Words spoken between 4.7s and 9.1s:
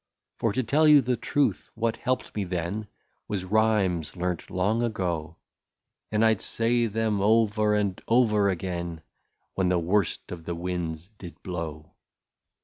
ago; And I 'd say them over and over again.